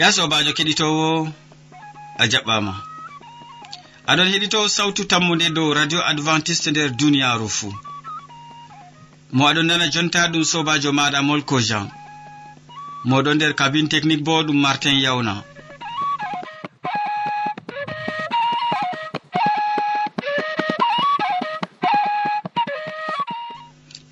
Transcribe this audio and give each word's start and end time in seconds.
ya 0.00 0.08
sobajo 0.16 0.52
keɗitowo 0.56 1.08
a 2.22 2.24
jaɓɓama. 2.32 2.72
Aɗon 4.10 4.28
heɗitowo 4.32 4.66
sawtu 4.76 5.02
tammude 5.10 5.46
dow 5.56 5.68
radio 5.78 6.00
adventiste 6.10 6.68
nder 6.70 6.90
duniyaru 6.98 7.48
fuu 7.56 7.72
mo 9.36 9.42
aɗon 9.50 9.66
nana 9.68 9.86
jonta 9.94 10.20
ɗum 10.32 10.44
sobajo 10.52 10.90
maɗa 10.98 11.20
molko 11.28 11.56
jean. 11.68 11.86
Moɗon 13.08 13.34
nder 13.36 13.52
kabine 13.60 13.88
technique 13.92 14.24
bo 14.26 14.42
ɗum 14.46 14.58
martin 14.64 14.96
yawna. 15.04 15.34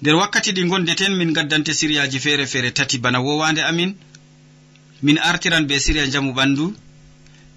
Nder 0.01 0.15
wakkati 0.21 0.51
ɗi 0.57 0.63
gondeten 0.71 1.13
min 1.17 1.33
gaddante 1.37 1.73
siriyaji 1.79 2.19
feere 2.25 2.45
feere 2.53 2.71
tati 2.77 2.97
bana 2.99 3.19
wowande 3.21 3.63
amin. 3.71 3.91
min 5.03 5.19
artiran 5.19 5.67
be 5.69 5.79
siriya 5.85 6.07
jamu 6.13 6.33
ɓandu 6.33 6.75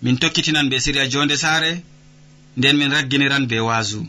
min 0.03 0.17
tokkitinan 0.17 0.69
be 0.69 0.77
siriya 0.79 1.05
jonde 1.11 1.35
saare 1.37 1.71
nden 2.57 2.75
min 2.77 2.91
ragginiran 2.91 3.45
be 3.49 3.57
waasu. 3.67 4.01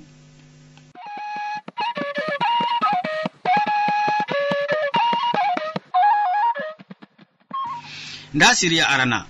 Nda 8.34 8.54
siriya 8.54 8.88
arana 8.88 9.26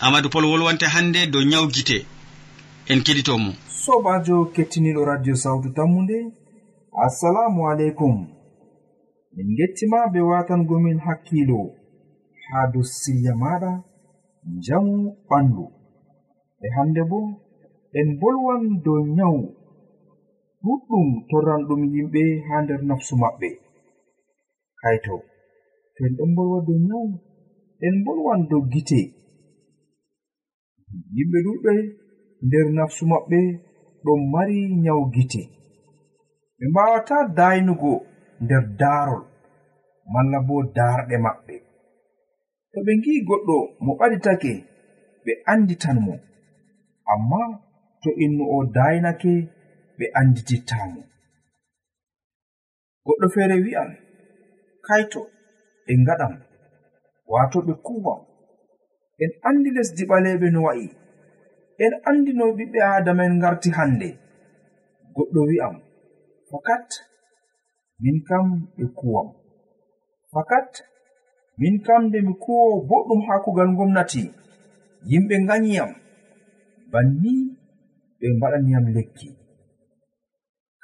amadou 0.00 0.30
pol 0.30 0.44
wolwonte 0.50 0.86
hannde 0.94 1.20
dow 1.32 1.42
nyaw 1.50 1.66
gite 1.74 1.98
en 2.90 3.00
keɗitomo 3.06 3.50
sobajo 3.84 4.36
kettiniɗo 4.54 5.04
radio 5.04 5.34
sawtu 5.36 5.68
tammude 5.76 6.18
assalamu 7.06 7.68
aleykum. 7.70 8.14
Min 9.36 9.48
gettima 9.58 9.98
be 10.12 10.20
watangomin 10.30 10.98
hakkilo 11.06 11.60
ha 12.50 12.58
dow 12.72 12.84
siriya 12.98 13.32
maɗa 13.42 13.70
jamu 14.64 14.96
ɓandu. 15.28 15.64
E 16.64 16.66
hande 16.76 17.02
bo 17.10 17.18
en 17.98 18.08
bolwan 18.20 18.62
dow 18.84 19.00
nyawu. 19.16 19.42
Ɗuɗɗum 20.64 21.06
torran 21.28 21.60
ɗum 21.68 21.80
yimɓe 21.92 22.22
ha 22.46 22.54
nder 22.62 22.80
nafsu 22.88 23.14
maɓɓe. 23.22 23.48
Kayto 24.80 25.16
to 25.94 26.00
en 26.06 26.12
ɗon 26.18 26.30
bolwa 26.36 26.58
dow 26.66 26.78
nyawu 26.88 27.08
en 27.86 27.94
bolwan 28.04 28.40
dow 28.50 28.62
gite. 28.72 29.00
Yimɓe 31.16 31.38
ɗuɗɓe 31.46 31.72
nder 32.46 32.66
nafsu 32.76 33.02
maɓɓe 33.12 33.38
ɗon 34.04 34.20
mari 34.32 34.58
nyawu 34.82 35.04
gite. 35.14 35.42
Ɓe 36.58 36.64
mbawata 36.70 37.16
daynugo 37.38 37.92
nder 38.42 38.64
daarol 38.80 39.22
malla 40.12 40.38
bo 40.46 40.54
darɗe 40.76 41.16
maɓɓe. 41.26 41.54
to 42.74 42.80
ɓe 42.86 42.92
ngi'i 42.98 43.20
goɗɗo 43.28 43.56
mo 43.84 43.92
ɓaditake 43.98 44.52
ɓe 45.24 45.32
anditan 45.52 45.98
mo. 46.06 46.14
Amma 47.12 47.40
to 48.02 48.10
innu 48.24 48.44
o 48.56 48.58
daynake 48.76 49.32
ɓe 49.98 50.04
anditittamo 50.18 51.00
goɗɗo 53.06 53.26
feere 53.34 53.56
wi'an 53.64 53.90
kaito 54.86 55.20
en 55.90 55.98
ngaɗam 56.04 56.34
waato 57.32 57.58
ɓe 57.66 57.74
kuwam 57.86 58.20
en 59.22 59.30
andi 59.48 59.68
lesdi 59.76 60.02
ɓaleɓe 60.10 60.46
no 60.54 60.60
wa'i. 60.66 60.86
En 61.84 61.92
andi 62.08 62.32
no 62.38 62.44
ɓiɓɓe 62.56 62.78
adama 62.96 63.22
en 63.28 63.34
ngarti 63.38 63.68
hannde. 63.76 64.08
Goɗɗo 65.14 65.40
wi'am 65.50 65.76
fakat 66.50 66.88
min 68.02 68.16
kam 68.28 68.46
ɓe 68.76 68.84
kuwam 68.98 69.28
fakat 70.32 70.70
min 71.58 71.74
kam 71.86 72.02
nde 72.06 72.18
mi 72.26 72.32
kuwowo 72.42 72.76
boɗɗum 72.88 73.20
haa 73.26 73.42
kugal 73.44 73.70
gomnati 73.76 74.22
yimɓe 75.10 75.34
ganyiyam 75.48 75.90
banni 76.92 77.32
ɓe 78.18 78.26
mbaɗaniyam 78.36 78.86
lekki. 78.96 79.28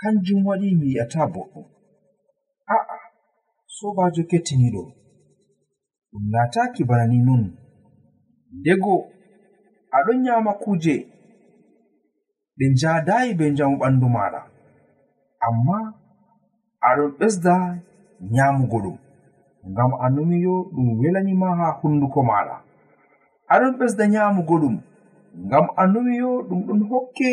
Kanjum 0.01 0.41
waɗi 0.49 0.69
mi 0.81 0.87
yi'ata 0.95 1.21
boɗɗum. 1.35 1.67
A'a 2.75 2.97
sobajo 3.77 4.23
kettiniɗo. 4.31 4.83
Ɗum 6.11 6.25
laataki 6.33 6.83
bana 6.89 7.05
ni 7.11 7.19
non. 7.27 7.43
Ndego 8.59 8.95
aɗon 9.97 10.19
nyama 10.25 10.53
kuje. 10.63 10.95
Ɗe 12.57 12.65
njadayi 12.73 13.31
be 13.39 13.45
njamu 13.51 13.77
ɓandu 13.81 14.07
maɗa. 14.17 14.41
Amma 15.47 15.77
aɗon 16.89 17.11
ɓesda 17.19 17.55
nyamugo 18.33 18.79
ɗum. 18.85 18.97
ngam 19.69 19.93
a 20.01 20.07
numiyo 20.15 20.55
ɗum 20.73 20.99
welanima 20.99 21.49
ha 21.59 21.67
hunduko 21.81 22.23
maɗa. 22.23 22.57
Aɗon 23.53 23.77
ɓesda 23.79 24.05
nyamugo 24.13 24.55
ɗum 24.63 24.77
ngam 25.47 25.67
a 25.77 25.83
numiyo 25.93 26.31
ɗum 26.49 26.61
ɗon 26.67 26.81
hokke 26.91 27.31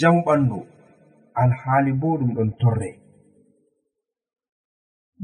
jamu 0.00 0.20
ɓandu 0.26 0.58
alhaali 1.40 1.92
bo 2.00 2.18
ɗum 2.18 2.30
ɗon 2.36 2.50
torre. 2.60 2.90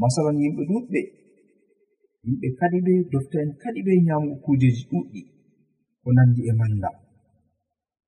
Masalan 0.01 0.41
yimɓe 0.43 0.63
ɗuɗɓe 0.71 1.01
yimɓe 2.25 2.47
kadi 2.59 2.79
ɓe 2.87 2.93
dofta'en 3.11 3.51
kadi 3.63 3.81
ɓe 3.87 3.93
nyamugo 4.07 4.37
kujeji 4.45 4.83
ɗuɗɗi 4.91 5.21
ko 6.03 6.09
nandi 6.17 6.41
e 6.51 6.53
manda 6.59 6.91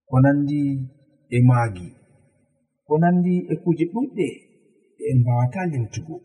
ko 0.09 0.16
nandi 0.25 0.59
e 1.37 1.38
maagi 1.49 1.88
ko 2.87 2.94
nandi 3.03 3.32
e 3.53 3.55
kuje 3.62 3.84
ɗuɗɗe 3.93 4.26
ɗe 4.97 5.05
en 5.10 5.19
mbawata 5.21 5.60
limtugo. 5.72 6.16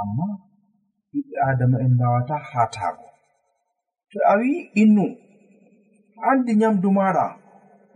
Amma 0.00 0.26
ɓiɓɓe 1.12 1.36
adama 1.48 1.76
en 1.84 1.92
mbawata 1.94 2.36
hatago 2.50 3.06
to 4.10 4.18
a 4.30 4.32
wi 4.40 4.50
innu 4.82 5.04
andi 6.28 6.52
nyamdu 6.60 6.88
maɗa 6.98 7.26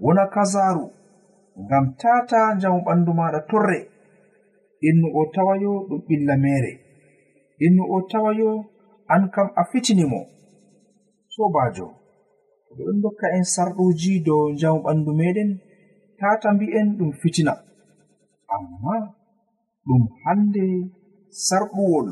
wona 0.05 0.25
kasaru 0.35 0.87
ngam 1.65 1.85
tata 2.01 2.39
njamu 2.57 2.81
ɓandu 2.87 3.13
maɗa 3.21 3.41
torre 3.51 3.79
innu 4.89 5.07
o 5.19 5.23
tawayo 5.35 5.73
ɗum 5.89 6.01
ɓilla 6.09 6.35
mere 6.45 6.73
innu 7.65 7.83
o 7.95 7.99
tawayo 8.11 8.51
an 9.13 9.23
kam 9.35 9.49
a 9.61 9.63
fitinimo 9.71 10.21
sobajo 11.35 11.87
to 12.67 12.71
ɓe 12.77 12.83
ɗon 12.87 12.99
dokka 13.03 13.27
en 13.37 13.45
sarɗuji 13.55 14.13
dow 14.27 14.43
njamu 14.55 14.79
ɓandu 14.85 15.11
meɗen 15.21 15.51
tata 16.19 16.49
mbi'en 16.55 16.89
ɗum 16.99 17.13
fitina. 17.21 17.53
Amma 18.55 18.97
ɗum 19.87 20.03
hande 20.25 20.65
sarɓuwol 21.47 22.09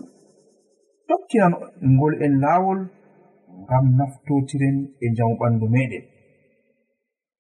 hokkinan 1.35 1.55
ngol 1.83 2.15
en 2.23 2.35
laawol 2.43 2.81
ngam 3.67 3.87
naftotiren 3.99 4.77
e 5.03 5.07
njamu 5.11 5.35
ɓandu 5.41 5.67
meɗen 5.75 6.05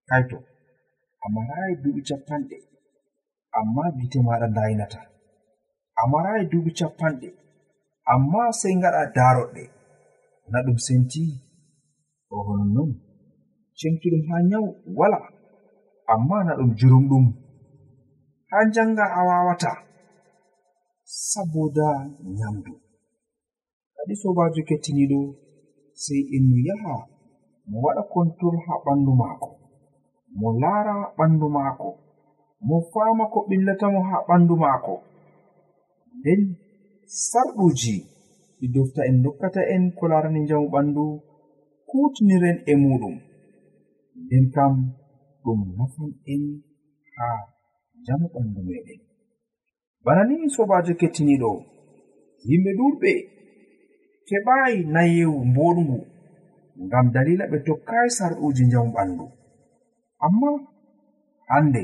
kaito 0.08 0.36
a 1.24 1.26
marayi 1.34 1.74
duuɓi 1.82 2.00
capanɗe 2.08 2.56
amma 3.58 3.82
gite 3.98 4.18
maɗa 4.26 4.46
dayinata 4.56 5.00
a 6.00 6.02
marayi 6.12 6.44
duuɓi 6.50 6.70
capanɗe 6.78 7.28
amma 8.12 8.40
sey 8.60 8.74
ngaɗa 8.78 9.00
daroɗɗe 9.16 9.62
na 10.50 10.58
ɗum 10.64 10.78
senti 10.86 11.22
o 12.34 12.36
honon 12.46 12.70
non 12.76 12.90
semtuɗum 13.78 14.22
haa 14.28 14.42
nyawu 14.50 14.68
wala 14.98 15.18
amma 16.12 16.36
na 16.46 16.52
ɗum 16.58 16.70
jurumɗum. 16.78 17.26
Haa 18.50 18.64
njanga 18.68 19.04
a 19.18 19.20
wawata 19.28 19.72
saboda 21.28 21.88
nyamdu. 22.38 22.72
kadi 24.04 24.20
sobajo 24.20 24.60
kettiniɗo 24.68 25.20
sey 26.02 26.22
en 26.36 26.46
yaha 26.68 26.96
mo 27.68 27.76
waɗa 27.84 28.02
kontol 28.12 28.54
ha 28.64 28.74
ɓandu 28.84 29.12
maako. 29.20 29.48
Mo 30.38 30.48
laara 30.60 30.96
ɓandu 31.16 31.46
maako. 31.56 31.88
Mo 32.66 32.76
fama 32.92 33.24
ko 33.32 33.38
ɓillatamo 33.48 34.00
ha 34.08 34.16
ɓandu 34.28 34.54
maako. 34.62 34.94
Nden 36.18 36.42
sarɗuji 37.28 37.96
ɗi 38.58 38.66
dofta 38.74 39.00
en 39.08 39.16
dokkata 39.24 39.60
en 39.74 39.84
ko 39.96 40.04
larani 40.10 40.40
njamu 40.44 40.66
ɓandu 40.74 41.04
kutiniren 41.88 42.58
e 42.70 42.72
muɗum. 42.82 43.16
Nden 44.22 44.44
kam 44.54 44.74
ɗum 45.44 45.60
nafan 45.78 46.10
en 46.32 46.42
ha 47.16 47.28
njamu 48.00 48.26
ɓandu 48.34 48.60
meɗen. 48.68 49.00
Bana 50.04 50.22
ni 50.28 50.50
sobajo 50.54 50.92
kettiniɗo 51.00 51.50
yimɓe 52.48 52.70
ɗuɗɓe 52.78 53.33
keɓayi 54.28 54.78
nayewu 54.94 55.38
mboɗngu 55.50 55.98
ngam 56.84 57.06
dalila 57.14 57.44
ɓe 57.50 57.58
tokkayi 57.66 58.08
sarɗuuji 58.18 58.62
njamu 58.66 58.90
ɓandu. 58.96 59.24
Amma 60.24 60.48
hande 61.50 61.82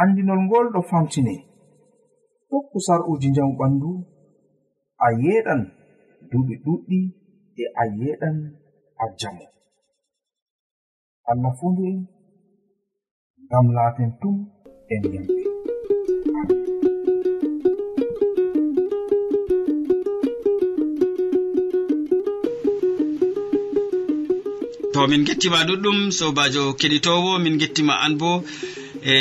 andinol 0.00 0.40
ngol 0.46 0.66
ɗo 0.74 0.80
famtine 0.90 1.34
tokku 2.48 2.76
sar'uuji 2.86 3.28
njamu 3.30 3.52
ɓandu 3.60 3.90
a 5.04 5.06
yeɗan 5.22 5.60
duuɓi 6.30 6.54
ɗuɗɗi 6.64 6.98
e 7.62 7.64
a 7.80 7.82
yeɗan 8.00 8.36
a 9.02 9.04
jamo 9.18 9.46
allah 11.30 11.52
fu 11.58 11.66
nde 11.72 11.88
ngam 13.44 13.66
laaten 13.76 14.10
tum 14.20 14.36
e 14.92 14.94
yamɓe 15.12 15.45
to 24.96 25.06
min 25.08 25.24
gettima 25.28 25.58
ɗuɗɗum 25.68 25.98
sobajo 26.18 26.62
keɗitowo 26.80 27.38
min 27.44 27.58
gettima 27.60 27.94
an 28.04 28.12
bo 28.20 28.30
e 29.12 29.14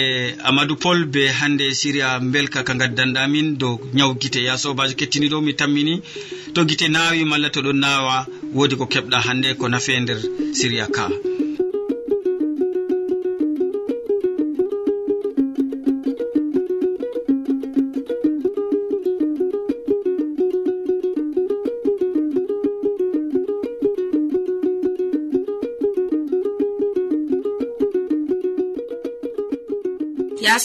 amadou 0.47 0.77
pol 0.83 0.99
be 1.13 1.21
hande 1.39 1.65
siria 1.79 2.19
belka 2.33 2.63
ka 2.67 2.73
gaddanɗamin 2.81 3.57
dow 3.59 3.75
nyaw 3.93 4.11
guite 4.19 4.39
ya 4.47 4.53
sobajo 4.63 4.93
kettiniɗo 4.99 5.37
mi 5.45 5.53
tammini 5.59 5.95
to 6.53 6.59
guite 6.67 6.87
nawi 6.95 7.25
malla 7.31 7.49
to 7.49 7.59
ɗon 7.65 7.79
nawa 7.83 8.25
wodi 8.57 8.75
ko 8.79 8.85
keɓɗa 8.93 9.17
hande 9.27 9.49
ko 9.59 9.65
nafe 9.67 9.99
nder 9.99 10.19
siria 10.57 10.87
ka. 10.95 11.09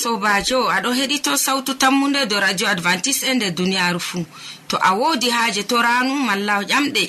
sobajo 0.02 0.58
aɗo 0.76 0.90
heɗito 0.98 1.32
sautu 1.44 1.72
tammude 1.82 2.20
do 2.30 2.36
radio 2.46 2.66
advantice 2.74 3.22
e 3.30 3.34
nder 3.34 3.52
duniyaaru 3.58 4.00
fuu 4.08 4.24
to 4.68 4.76
a 4.88 4.90
woodi 5.00 5.28
haaje 5.36 5.62
to 5.70 5.76
ranu 5.86 6.14
malla 6.28 6.54
ƴamɗe. 6.70 7.04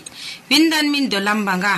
Windan 0.49 0.85
min 0.91 1.09
do 1.11 1.19
lamba 1.19 1.53
nga. 1.57 1.73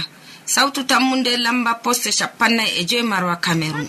Sautu 0.46 0.84
tammunde 0.84 1.38
lamba 1.38 1.74
poste 1.84 2.12
shapannai 2.12 2.72
e 2.80 2.84
joyi 2.90 3.04
marwa 3.04 3.36
cameron 3.46 3.88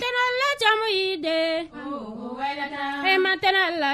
e 3.11 3.19
matenalla 3.19 3.91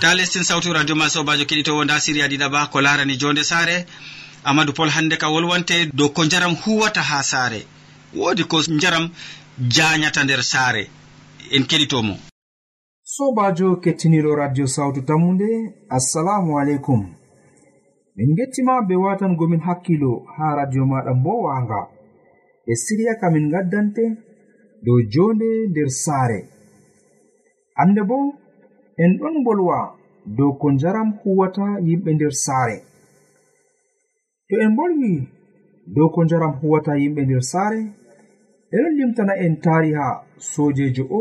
ta 0.00 0.14
lestin 0.14 0.44
sawtu 0.44 0.72
radio 0.72 0.94
ma 0.96 1.08
sobajo 1.08 1.44
keɗitowo 1.44 1.84
nda 1.84 2.00
siriya 2.00 2.28
ɗiɗaɓa 2.28 2.70
ko 2.72 2.80
larani 2.80 3.16
jonde 3.20 3.42
saare. 3.44 3.86
Amadou 4.44 4.72
pol 4.74 4.90
hande 4.90 5.16
ka 5.16 5.28
wolwante 5.28 5.90
dow 5.92 6.08
ko 6.08 6.22
jaram 6.30 6.54
huwata 6.62 7.02
ha 7.02 7.22
saare. 7.22 7.60
Woodi 8.14 8.44
ko 8.44 8.62
jaram 8.82 9.10
jañata 9.58 10.24
nder 10.24 10.42
saare. 10.42 10.82
En 11.50 11.64
keɗitomo. 11.70 12.14
Sobajo 13.02 13.76
kettiniɗo 13.82 14.34
radio 14.36 14.66
sawtu 14.66 15.02
tammude 15.02 15.50
assalamu 15.90 16.58
aleykum. 16.60 17.00
Min 18.16 18.34
gettima 18.36 18.82
be 18.88 18.94
watangomin 18.94 19.60
hakkilo 19.60 20.12
ha 20.36 20.54
radio 20.54 20.84
maɗa 20.86 21.12
bo 21.24 21.42
wanga. 21.46 21.80
E 22.66 22.74
siriya 22.74 23.14
kamin 23.20 23.50
gaddante 23.50 24.04
dow 24.84 24.98
jonde 25.12 25.48
nder 25.70 25.90
saare. 25.90 26.40
Hande 27.74 28.02
bo 28.06 28.16
en 29.02 29.12
ɗon 29.18 29.44
bolwa 29.44 29.78
dow 30.36 30.52
ko 30.60 30.66
njaram 30.72 31.08
huwata 31.20 31.64
yimɓe 31.86 32.10
nder 32.14 32.32
saare. 32.44 32.78
To 34.48 34.54
en 34.64 34.72
bolwi 34.76 35.12
dow 35.94 36.08
ko 36.14 36.24
njaram 36.24 36.52
huwata 36.60 36.92
yimɓe 37.02 37.22
nder 37.24 37.42
saare 37.42 37.80
ɓeɗon 38.70 38.94
limtana 38.98 39.32
en 39.44 39.54
tariha 39.64 40.06
sojejo 40.50 41.04
o 41.18 41.20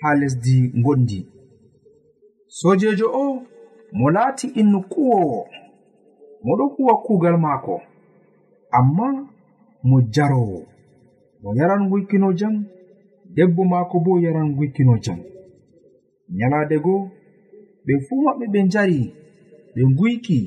haa 0.00 0.14
lesdi 0.20 0.56
gondi 0.84 1.20
sojejo 2.58 3.06
o 3.22 3.24
mo 3.98 4.06
laati 4.14 4.46
innu 4.60 4.78
kuwowo 4.92 5.40
moɗo 6.44 6.64
huwa 6.74 6.94
kuugal 7.04 7.36
maako 7.44 7.76
amma 8.78 9.06
mo 9.88 9.96
jarowo 10.14 10.60
mo 11.42 11.48
yaran 11.58 11.88
guykino 11.90 12.32
jam 12.38 12.54
debbo 13.34 13.62
maako 13.64 13.96
bo 14.04 14.18
yaran 14.24 14.54
guykino 14.56 14.94
jam. 15.04 15.33
nyalaade 16.38 16.76
go 16.84 16.94
ɓe 17.86 17.92
fuu 18.06 18.22
maɓɓe 18.24 18.44
ɓe 18.52 18.60
njari 18.66 19.00
ɓe 19.74 19.82
nguyki 19.90 20.38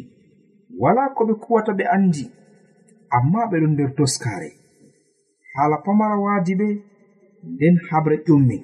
wala 0.81 1.03
ko 1.15 1.22
ɓe 1.27 1.34
kuwata 1.43 1.72
ɓe 1.79 1.84
andi 1.96 2.24
amma 3.15 3.41
ɓe 3.50 3.57
ɗon 3.62 3.74
nder 3.74 3.91
toskare. 3.98 4.50
Hala 5.55 5.77
pamara 5.86 6.17
waadi 6.25 6.53
ɓe 6.60 6.67
nden 7.53 7.75
habre 7.89 8.15
ƴummi 8.25 8.57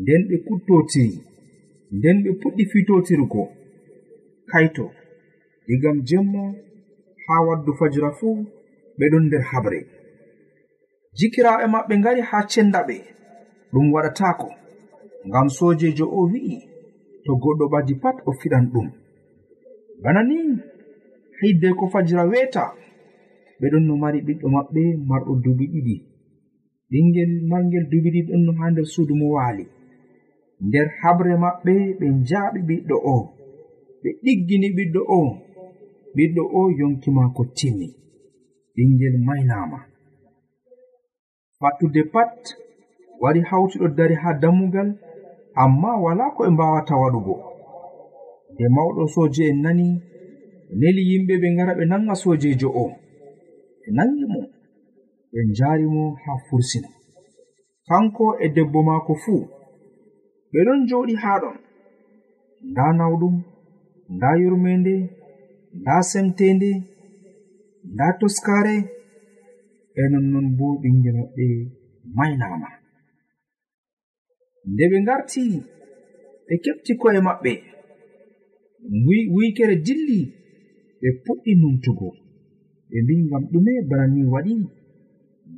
nden 0.00 0.22
ɓe 0.28 0.36
kuttotiri 0.46 1.18
nden 1.96 2.16
ɓe 2.24 2.30
puɗɗi 2.40 2.64
fitotirgo 2.72 3.42
kaito 4.50 4.84
digam 5.66 5.98
jemma 6.08 6.42
haa 7.26 7.40
waddu 7.46 7.72
fajira 7.78 8.10
fuu 8.18 8.36
ɓe 8.98 9.04
ɗon 9.12 9.24
nder 9.26 9.42
habre. 9.50 9.80
Jikiraɓe 11.18 11.64
maɓɓe 11.74 11.94
ngari 12.00 12.20
haa 12.30 12.46
cenda 12.52 12.80
ɓe 12.88 12.96
ɗum 13.72 13.86
waɗatako 13.94 14.48
ngam 15.26 15.48
sojejo 15.56 16.04
o 16.18 16.20
wi'i 16.32 16.56
to 17.24 17.32
goɗɗo 17.42 17.64
ɓadi 17.72 17.94
pat 18.02 18.16
o 18.28 18.30
fiɗan 18.40 18.64
ɗum. 18.72 18.88
Bana 20.02 20.20
ni 20.28 20.36
hidde 21.40 21.68
ko 21.78 21.84
fajira 21.92 22.24
weta 22.30 22.64
ɓe 23.60 23.66
ɗon 23.72 23.84
no 23.86 23.94
mari 24.02 24.18
ɓiɗɗo 24.26 24.46
maɓɓe 24.56 24.82
marɗo 25.08 25.32
dubi 25.44 25.66
ɗiɗi. 25.72 25.96
Ɓingel 26.90 27.32
margel 27.50 27.84
dubi 27.90 28.08
ɗiɗi 28.14 28.26
ɗon 28.28 28.42
no 28.46 28.52
ha 28.58 28.70
nder 28.70 28.86
suudu 28.92 29.14
mo 29.20 29.26
waali. 29.36 29.64
Nder 30.66 30.88
habre 31.00 31.32
maɓɓe 31.44 31.72
ɓe 31.98 32.06
njaaɓi 32.20 32.60
ɓiɗɗo 32.68 32.96
o 33.14 33.16
ɓe 34.02 34.08
ɗiggini 34.22 34.68
ɓiɗɗo 34.76 35.00
o 35.18 35.20
ɓiɗɗo 36.14 36.42
o 36.58 36.60
yonki 36.78 37.10
maako 37.16 37.42
timmi 37.56 37.88
ɓingel 38.74 39.16
maynama 39.26 39.78
fattude 41.60 42.02
pat 42.12 42.38
wari 43.22 43.40
hawti 43.48 43.78
ɗo 43.80 43.88
dari 43.98 44.14
haa 44.22 44.38
dammugal 44.42 44.88
amma 45.62 45.90
wala 46.04 46.24
ko 46.34 46.40
ɓe 46.44 46.50
mbawata 46.54 46.94
waɗugo. 47.02 47.34
Nde 48.52 48.64
mawɗo 48.74 49.02
soje 49.14 49.42
en 49.50 49.58
nani 49.64 49.86
e 50.70 50.74
neli 50.80 51.02
yimɓe 51.10 51.34
ɓe 51.42 51.48
ngara 51.54 51.72
ɓe 51.78 51.84
nanga 51.90 52.14
sojejo 52.22 52.68
o 52.82 52.84
ɓe 53.80 53.88
nangi 53.96 54.24
mo 54.32 54.40
ɓe 55.32 55.40
njari 55.50 55.86
mo 55.94 56.04
haa 56.22 56.38
fursina. 56.46 56.88
Kanko 57.88 58.24
e 58.44 58.46
debbo 58.54 58.78
maako 58.88 59.12
fuu 59.22 59.42
ɓe 60.50 60.58
ɗon 60.66 60.80
joɗi 60.88 61.14
haa 61.22 61.38
ɗon. 61.42 61.56
Nda 62.70 62.84
nawɗum 62.98 63.36
nda 64.14 64.28
yurmende 64.42 64.94
nda 65.80 65.94
semtende 66.10 66.70
nda 67.92 68.06
toskare 68.18 68.76
e 70.00 70.02
nonnon 70.12 70.46
bo 70.58 70.66
ɓingel 70.82 71.16
maɓɓe 71.20 71.46
maynama. 72.16 72.77
nde 74.72 74.84
ɓe 74.90 74.96
ngarti 75.04 75.42
ɓe 76.46 76.54
keɓti 76.64 76.92
ko'e 77.00 77.20
maɓɓe 77.26 77.52
wuykere 79.32 79.74
dilli 79.86 80.20
ɓe 81.00 81.08
puɗɗi 81.24 81.52
numtugo. 81.60 82.08
Ɓe 82.88 82.96
mbi 83.04 83.14
ngam 83.26 83.44
ɗume 83.52 83.72
bana 83.88 84.06
ni 84.14 84.20
waɗi 84.32 84.54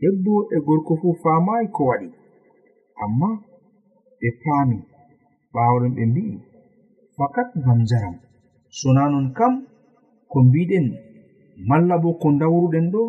debbo 0.01 0.33
e 0.55 0.57
gorko 0.67 0.93
fuu 1.01 1.15
faamayi 1.23 1.67
ko 1.75 1.83
waɗi. 1.91 2.09
Amma 3.05 3.29
ɓe 4.21 4.29
paami 4.43 4.79
ɓaawoɗon 5.53 5.93
ɓe 5.97 6.03
mbi'i 6.11 6.35
fakat 7.17 7.49
ngam 7.61 7.79
njaram. 7.85 8.17
Sona 8.79 9.03
non 9.13 9.27
kam 9.39 9.55
ko 10.31 10.39
mbiɗen 10.47 10.87
malla 11.69 11.95
bo 12.03 12.11
ko 12.21 12.29
dawruɗen 12.41 12.87
ɗo 12.95 13.03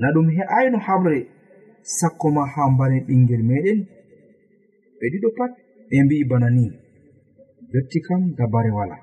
na 0.00 0.06
ɗum 0.14 0.26
he'ayno 0.36 0.78
haɓre 0.86 1.18
sakko 1.98 2.26
ma 2.36 2.42
haa 2.52 2.68
mbaren 2.74 3.02
ɓinngel 3.06 3.42
meɗen 3.50 3.78
ɓe 4.98 5.06
ɗiɗo 5.12 5.28
pat 5.38 5.52
ɓe 5.88 5.96
mbi'i 6.04 6.24
bana 6.30 6.48
ni. 6.56 6.64
Jotti 7.72 7.98
kam 8.06 8.22
dabare 8.38 8.70
wala. 8.78 8.96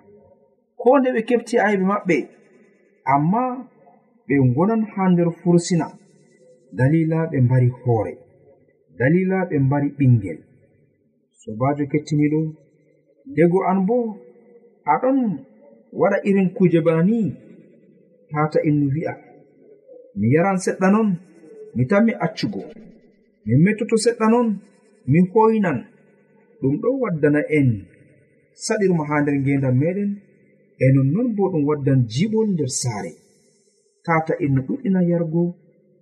Ko 0.79 0.89
nde 0.99 1.09
ɓe 1.15 1.21
kefti 1.27 1.55
aybe 1.65 1.83
maɓɓe 1.91 2.17
amma 3.13 3.41
ɓe 4.27 4.35
gonan 4.55 4.81
ha 4.91 5.03
nder 5.11 5.29
fursina. 5.39 5.87
Dalila 6.77 7.19
ɓe 7.31 7.37
mbari 7.45 7.69
hoore. 7.79 8.13
Dalila 8.99 9.37
ɓe 9.49 9.55
mbari 9.65 9.89
ɓingel. 9.97 10.39
Sobajo 11.41 11.83
kettiniɗo 11.91 12.39
dego 13.35 13.59
an 13.69 13.79
bo 13.87 13.97
aɗon 14.93 15.19
waɗa 15.99 16.17
irin 16.27 16.49
kuje 16.55 16.79
bana 16.85 17.01
ni 17.09 17.19
tata 18.31 18.59
innu 18.69 18.85
wi'a 18.95 19.13
mi 20.17 20.27
yaran 20.33 20.57
seɗɗa 20.65 20.87
non 20.91 21.09
mi 21.75 21.83
tan 21.89 22.03
mi 22.05 22.13
accugo. 22.25 22.61
Min 23.45 23.59
mettoto 23.63 23.95
seɗɗa 24.05 24.25
non 24.33 24.47
mi 25.11 25.19
hoynan 25.33 25.77
ɗum 26.61 26.73
ɗo 26.81 26.89
waddana 27.01 27.41
en. 27.57 27.69
Saɗirma 28.65 29.03
ha 29.09 29.15
nder 29.21 29.35
ngendam 29.41 29.75
meɗen 29.81 30.11
e 30.83 30.85
nonnon 30.95 31.27
bo 31.35 31.43
ɗum 31.51 31.63
waddan 31.69 31.99
jiɓol 32.13 32.47
nder 32.53 32.71
saare. 32.81 33.11
Tata 34.05 34.33
en 34.43 34.55
ɗuɗɗina 34.67 34.99
yargo 35.09 35.43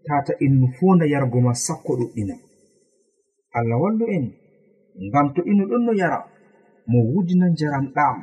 tata 0.08 0.34
en 0.44 0.54
no 0.60 0.68
fonda 0.78 1.06
yargo 1.14 1.38
ma 1.46 1.54
sakko 1.66 1.92
ɗuɗɗina. 2.00 2.36
Allah 3.58 3.78
wallu 3.82 4.06
en 4.16 4.26
ngam 5.08 5.28
to 5.34 5.42
inno 5.50 5.64
ɗon 5.70 5.84
no 5.86 5.94
yara 6.02 6.20
mo 6.90 7.00
wujina 7.12 7.46
njaram 7.50 7.86
ɗam 7.96 8.18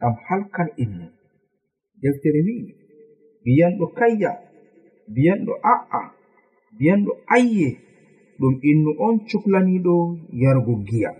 ɗam 0.00 0.14
halkan 0.26 0.68
inno. 0.82 1.06
Deftere 2.02 2.40
wi'i 2.46 2.74
biyanɗo 3.44 3.86
kayya 3.98 4.30
biyanɗo 5.14 5.52
a'a 5.72 6.00
biyanɗo 6.78 7.12
ayye. 7.34 7.68
ɗum 8.38 8.54
innu 8.70 8.90
on 9.06 9.14
cuklaniɗo 9.28 9.94
yargo 10.42 10.72
giya. 10.86 11.10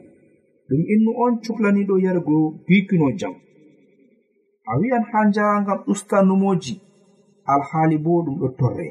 Ɗum 0.68 0.80
innu 0.92 1.11
on 1.25 1.32
cuklaniɗo 1.44 1.94
yargo 2.04 2.37
bikino 2.66 3.06
jam. 3.18 3.35
A 4.70 4.73
wi'an 4.78 5.04
ha 5.11 5.18
njarangam 5.28 5.80
usta 5.92 6.16
numoji 6.23 6.75
alhaali 7.52 7.96
bo 8.04 8.23
ɗum 8.25 8.37
ɗo 8.40 8.49
torre. 8.58 8.88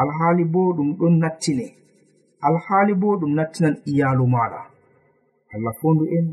Alhaali 0.00 0.44
bo 0.52 0.60
ɗum 0.76 0.88
ɗon 0.98 1.14
nattine. 1.22 1.66
Alhaali 2.46 2.94
bo 3.00 3.16
ɗum 3.20 3.32
nattinan 3.38 3.74
iyalu 3.90 4.26
maɗa 4.34 4.60
allah 5.54 5.72
fondu 5.80 6.04
en 6.16 6.26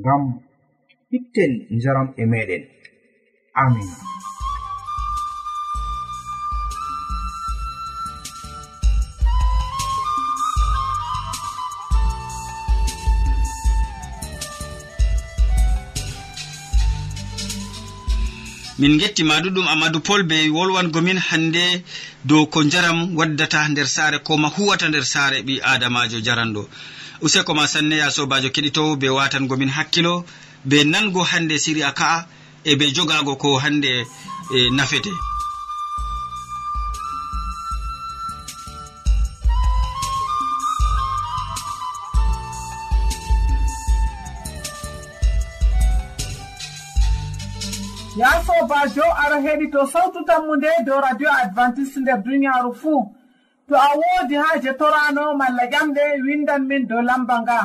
ngam 0.00 0.24
itten 1.16 1.52
njaram 1.76 2.08
e 2.20 2.24
meɗen 2.32 2.62
amin 3.62 3.90
min 18.78 18.98
gettima 18.98 19.40
ɗuɗum 19.40 19.66
amadou 19.68 20.00
pol 20.00 20.22
be 20.24 20.48
wolwangomin 20.50 21.18
hande 21.18 21.84
dow 22.24 22.46
ko 22.46 22.62
jaram 22.64 23.16
waddata 23.16 23.68
nder 23.68 23.86
saare 23.86 24.18
koma 24.18 24.48
huwata 24.48 24.88
nder 24.88 25.04
saare 25.04 25.42
ɓi 25.46 25.60
adamajo 25.62 26.18
jaranɗo 26.20 26.68
useko 27.22 27.54
ma 27.54 27.66
sanne 27.66 27.96
ya 27.96 28.10
sobajo 28.10 28.48
keɗitowo 28.54 28.96
be 29.00 29.08
watangomin 29.08 29.70
hakkilo 29.70 30.24
be 30.64 30.84
nango 30.84 31.22
hande 31.22 31.58
siriya 31.58 31.92
ka'a 31.94 32.26
e 32.64 32.74
be 32.76 32.90
jogago 32.92 33.36
ko 33.36 33.58
hande 33.58 34.06
e, 34.56 34.70
nafete. 34.70 35.10
nda 48.24 48.42
sobajo 48.46 49.04
ara 49.24 49.36
heɗito 49.44 49.80
sawtu 49.92 50.24
tammu 50.24 50.56
nde 50.56 50.68
dow 50.86 51.00
radio 51.00 51.30
advantice 51.42 52.00
nder 52.00 52.18
duniyaru 52.24 52.74
fuu. 52.74 53.02
To 53.68 53.74
a 53.76 53.88
woodi 54.00 54.34
haaje 54.34 54.72
torano 54.80 55.34
malla 55.36 55.64
ƴamɗe 55.72 56.04
windan 56.26 56.62
min 56.68 56.86
dow 56.88 57.02
lamba 57.02 57.36
nga. 57.42 57.58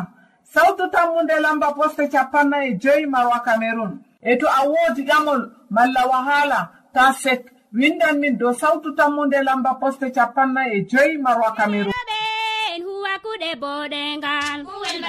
Sawtu 0.53 0.83
tammu 0.91 1.21
nde 1.23 1.35
lamba 1.39 1.67
poste 1.77 2.03
capanna 2.13 2.57
e 2.67 2.73
joyi 2.81 3.05
marwa 3.05 3.39
camerun 3.45 3.91
e 4.21 4.35
to 4.39 4.47
a 4.47 4.61
woodi 4.71 5.03
ƴamol 5.09 5.41
malla 5.69 6.01
wahala 6.11 6.59
ta 6.93 7.13
sek 7.13 7.41
windan 7.73 8.19
min 8.19 8.37
dow 8.37 8.51
sawtu 8.53 8.89
tammu 8.97 9.25
nde 9.25 9.39
lamba 9.47 9.71
poste 9.81 10.11
capanna 10.17 10.61
e 10.75 10.77
joyi 10.91 11.17
marwa 11.25 11.49
camerun 11.57 11.93
huwakuɗe 12.85 13.49
boɗengal 13.61 14.59
kuwel 14.67 15.03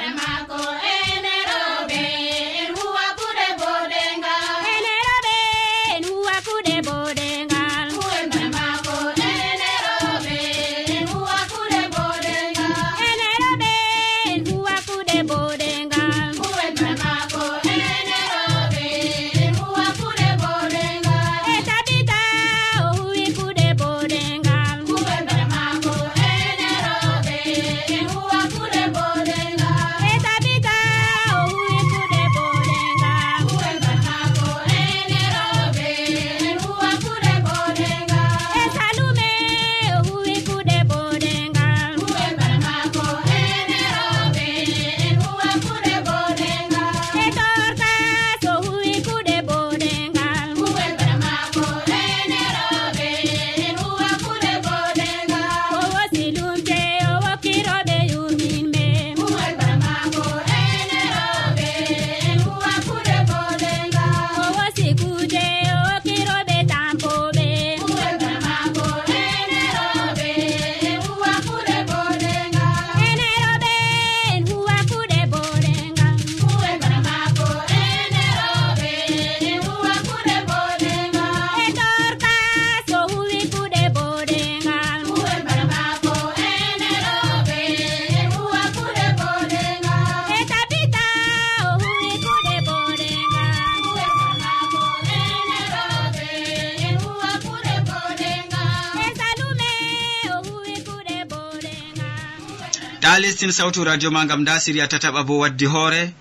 keɗitin 103.41 103.53
sawtu 103.53 103.85
radio 103.85 104.11
ma 104.11 104.27
gam 104.27 104.41
nda 104.43 104.61
siriya 104.61 104.87
tataɓa 104.93 105.25
bo 105.29 105.35
waddi 105.43 105.67
hoore 105.73 106.13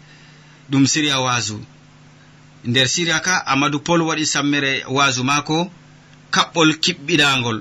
ɗum 0.72 0.86
siriya 0.88 1.20
waasu. 1.26 1.58
Nder 2.64 2.88
siriya 2.88 3.20
ka 3.26 3.34
amadou 3.46 3.80
pol 3.88 4.02
waɗi 4.08 4.26
sammere 4.34 4.72
waasu 4.88 5.24
maako 5.24 5.58
kaɓɓol 6.34 6.70
kiɓɓinagol 6.84 7.58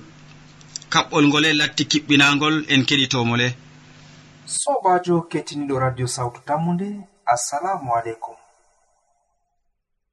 kaɓɓol 0.93 1.25
ngole 1.29 1.51
latti 1.61 1.85
kiɓɓinagol 1.91 2.55
en 2.73 2.83
keɗitomole 2.89 3.49
sobajo 4.61 5.15
kettiniɗo 5.31 5.75
radio 5.85 6.07
sawtu 6.07 6.41
tammude 6.47 6.89
assalamu 7.33 7.91
aleykum. 7.99 8.37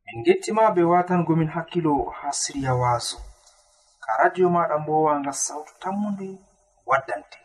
Min 0.05 0.23
gettima 0.25 0.71
be 0.75 0.81
watangomin 0.91 1.49
hakkilo 1.55 1.93
ha 2.17 2.27
siriya 2.41 2.73
waaso 2.81 3.17
ka 4.03 4.11
radio 4.23 4.49
maɗa 4.55 4.75
mbowa 4.81 5.19
ngal 5.19 5.33
sawtu 5.45 5.71
tammude 5.81 6.27
waddante. 6.89 7.37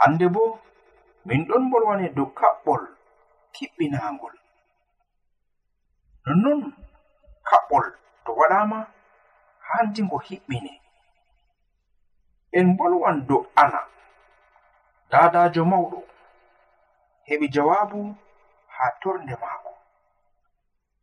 Hande 0.00 0.28
bo 0.28 0.60
min 1.26 1.40
ɗon 1.48 1.62
mbolwani 1.66 2.06
dow 2.16 2.28
kaɓɓol 2.38 2.82
kiɓɓinagol 3.54 4.34
nonnon 6.24 6.60
kaɓɓol 7.48 7.86
to 8.24 8.30
waɗama 8.38 8.78
handi 9.68 10.00
ngo 10.06 10.18
hiɓɓine. 10.26 10.72
En 12.58 12.66
bolwan 12.78 13.16
dow 13.28 13.42
ana 13.62 13.80
dadajo 15.10 15.62
mawɗo 15.70 15.98
heɓi 17.28 17.46
jawabu 17.54 17.98
ha 18.74 18.84
torde 19.00 19.34
maako. 19.42 19.72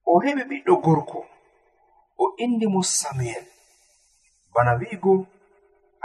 O 0.10 0.12
heɓi 0.24 0.44
ɓiɗɗo 0.50 0.74
gorko 0.86 1.20
o 2.22 2.26
indi 2.44 2.66
mo 2.74 2.82
samuel. 2.98 3.46
Bana 4.54 4.72
wi'igo 4.80 5.14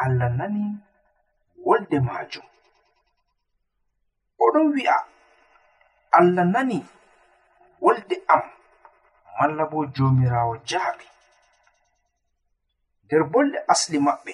allah 0.03 0.29
nani 0.39 0.63
wolde 1.67 1.99
majum. 2.09 2.47
oɗon 4.45 4.67
wi'a 4.75 4.97
allah 6.19 6.45
nani 6.55 6.79
wolde 7.83 8.17
am 8.35 8.43
malla 9.39 9.65
bo 9.71 9.79
jomirawo 9.95 10.55
jaabi. 10.69 11.07
Nder 13.05 13.23
bolle 13.33 13.59
asli 13.73 13.99
maɓɓe. 14.07 14.33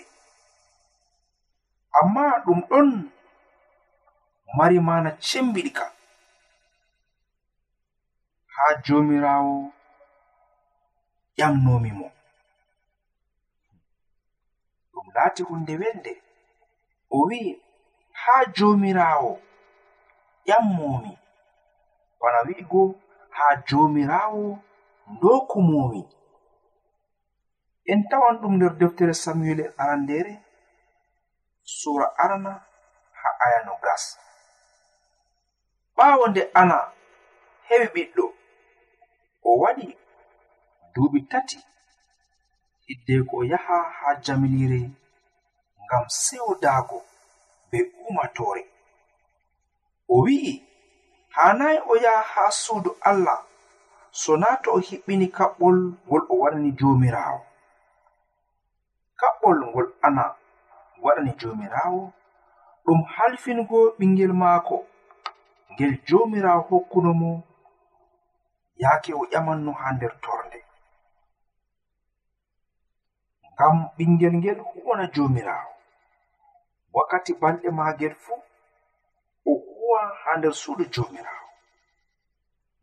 Amma 1.99 2.23
ɗum 2.44 2.61
ɗon 2.70 2.88
mari 4.56 4.78
mana 4.88 5.11
cembiɗi 5.26 5.70
ka. 5.76 5.84
Ha 8.54 8.64
jomirawo 8.84 9.54
ƴamnomi 11.38 11.90
mo. 11.99 12.06
Ɗum 14.92 15.06
laati 15.14 15.42
hunde 15.49 15.73
welde 15.80 16.12
o 17.11 17.26
wi'i 17.28 17.50
ha 18.20 18.34
jomirawo. 18.56 19.32
ƴammumi 20.48 21.12
bana 22.20 22.38
wi'igo 22.46 22.82
haa 23.36 23.54
joomiraawo 23.66 24.44
ndokumumi 25.12 26.02
en 27.90 28.00
tawan 28.08 28.36
ɗum 28.40 28.54
nder 28.56 28.72
deftere 28.80 29.14
samuel 29.14 29.56
samuele 29.58 29.74
arandere 29.82 30.32
sura 31.78 32.06
arana 32.22 32.52
ha 33.20 33.28
ayano 33.44 33.74
gas. 33.84 34.04
Ɓawo 35.96 36.24
nde 36.30 36.42
ana 36.60 36.76
heɓi 37.68 37.86
ɓiɗɗo 37.94 38.24
o 39.48 39.50
waɗi 39.62 39.86
duuɓi 40.94 41.20
tati. 41.30 41.58
Hiddeko 42.86 43.34
o 43.36 43.44
yaha 43.50 43.76
ha 43.98 44.08
jamilire 44.24 44.80
ngam 45.84 46.04
sewdaago 46.22 46.98
be 47.70 47.78
umatore 48.08 48.62
o 50.08 50.16
wi'i 50.25 50.54
hanayi 51.37 51.78
o 51.88 51.96
yaha 51.96 52.23
ha 52.32 52.50
suudu 52.50 52.90
allah 53.00 53.38
so 54.11 54.37
naa 54.37 54.56
to 54.62 54.70
o 54.73 54.78
hiɓɓini 54.87 55.26
kaɓɓol 55.37 55.76
ngol 56.06 56.23
o 56.28 56.34
warani 56.43 56.71
jomirawo 56.78 57.40
kaɓɓol 59.21 59.58
ngol 59.71 59.88
ana 60.06 60.25
waɗani 61.04 61.32
jomirawo 61.40 62.12
ɗum 62.84 63.00
halfingo 63.14 63.78
ɓingel 63.99 64.32
maako. 64.32 64.76
Ngel 65.73 65.93
jomirawo 66.06 66.60
hokkuno 66.69 67.10
mo 67.21 67.30
yaake 68.82 69.10
o 69.14 69.23
ƴamanno 69.32 69.73
ha 69.80 69.86
nder 69.93 70.12
torde 70.25 70.60
ngam 73.52 73.76
ɓingel 73.97 74.34
ngel 74.40 74.58
huwana 74.69 75.04
jomirawo 75.14 75.73
wakkati 76.95 77.32
balɗe 77.40 77.69
magel 77.78 78.14
fuu 78.23 78.43
huwa 79.84 80.02
ha 80.25 80.36
nder 80.36 80.54
suudu 80.54 80.84
jomirawo 80.84 81.49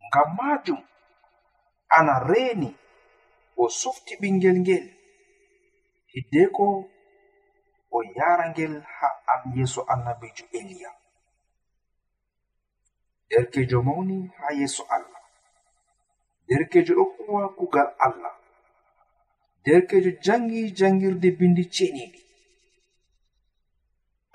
ngam 0.06 0.28
majum 0.36 0.80
ana 1.88 2.14
reeni 2.28 2.70
o 3.56 3.68
sufti 3.80 4.12
ɓingel 4.20 4.56
ngel 4.62 4.86
hiddeko 6.12 6.66
o 7.90 7.98
yara 8.16 8.44
ngel 8.50 8.74
ha 8.96 9.08
am 9.32 9.42
yeeso 9.56 9.80
annabijo 9.92 10.44
eliya. 10.58 10.90
Derkejo 13.30 13.78
mawni 13.86 14.16
ha 14.38 14.46
yeeso 14.58 14.82
allah. 14.96 15.22
Derkejo 16.48 16.92
ɗo 16.98 17.04
huwa 17.16 17.44
kugal 17.58 17.88
allah. 18.06 18.34
Derkejo 19.64 20.10
jangi 20.24 20.60
jangirde 20.78 21.28
bindi 21.38 21.64
ceniɗi 21.74 22.20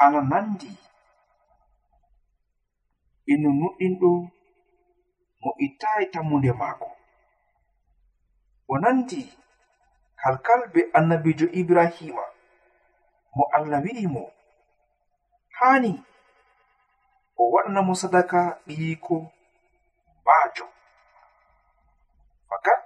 ana 0.03 0.21
nandi 0.21 0.69
ino 3.31 3.49
nuɗɗinɗo 3.59 4.09
mo 5.41 5.49
ittayi 5.65 6.05
tammunde 6.13 6.51
maako. 6.59 6.89
O 8.67 8.77
nandi 8.83 9.21
kalkal 10.21 10.61
be 10.73 10.81
annabijo 10.97 11.45
ibrahima 11.59 12.23
mo 13.35 13.43
allah 13.55 13.79
wi'i 13.83 14.07
mo. 14.07 14.23
Haani 15.57 15.93
o 17.37 17.43
waɗanamo 17.53 17.93
sadaka 18.01 18.39
ɓiyiko 18.65 19.15
baajo 20.25 20.65
fakat 22.49 22.79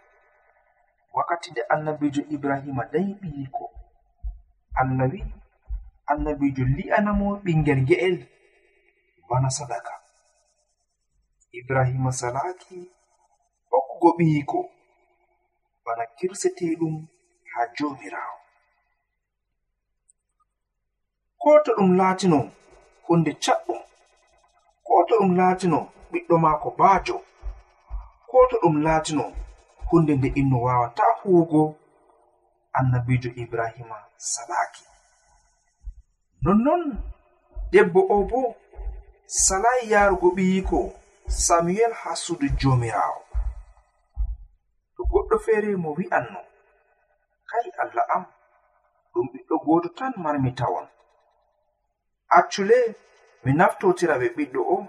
wakkati 1.15 1.51
nde 1.51 1.61
annabijo 1.73 2.21
ibrahima 2.35 2.83
dayi 2.91 3.11
ɓiyiko 3.21 3.65
allah 4.79 5.07
wi'i 5.11 5.33
annabijo 6.11 6.63
li'anamo 6.77 7.27
ɓingel 7.43 7.81
ge'el 7.87 8.17
bana 9.29 9.49
sadaka. 9.49 10.00
ibrahima 11.59 12.11
salaki 12.19 12.77
hokkugo 13.69 14.09
ɓiyiko 14.17 14.59
bana 15.85 16.03
kirseteɗum 16.17 16.95
ha 17.51 17.61
jomirawo 17.75 18.37
ko 21.41 21.49
to 21.65 21.71
ɗum 21.77 21.91
laatino 21.99 22.39
hunde 23.05 23.31
caɗɗum 23.43 23.81
ko 24.85 24.93
to 25.07 25.13
ɗum 25.19 25.31
laatino 25.39 25.79
ɓiɗɗo 26.11 26.35
maako 26.43 26.69
baajo 26.79 27.15
ko 28.29 28.37
to 28.49 28.55
ɗum 28.63 28.75
laatino 28.85 29.25
hunde 29.89 30.13
nde 30.15 30.27
inno 30.39 30.57
wawata 30.65 31.03
huwugo 31.19 31.61
annabijo 32.77 33.29
ibrahima 33.43 33.97
salaki. 34.31 34.83
Nonnon 36.43 36.83
debbo 37.71 37.99
o 38.15 38.17
bo 38.29 38.41
salayi 39.25 39.83
yarugo 39.93 40.27
ɓiyiko 40.35 40.79
samuel 41.31 41.93
ha 41.93 42.15
suudu 42.15 42.47
jomirawo. 42.59 43.21
To 44.95 45.03
goɗɗo 45.11 45.35
feere 45.45 45.75
mo 45.83 45.89
wi'anno 45.97 46.41
kai 47.49 47.67
allah 47.81 48.05
am 48.15 48.23
ɗum 49.13 49.25
ɓiɗɗo 49.33 49.55
goto 49.65 49.89
tan 49.97 50.13
marmi 50.23 50.51
tawon 50.59 50.87
accule 52.37 52.77
mi 53.43 53.51
naftotira 53.59 54.15
ɓe 54.21 54.27
ɓiɗɗo 54.35 54.61
o 54.75 54.87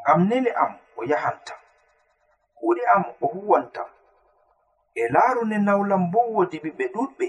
ngam 0.00 0.20
nene 0.28 0.50
am 0.62 0.72
o 0.96 1.04
yahantam 1.10 1.60
kuuɗe 2.56 2.82
am 2.94 3.04
o 3.20 3.26
huwantam 3.32 3.88
e 4.94 5.02
laarune 5.14 5.56
nawlam 5.66 6.02
bo 6.12 6.20
woodi 6.34 6.58
ɓiɓɓe 6.64 6.84
ɗuɗɓe 6.94 7.26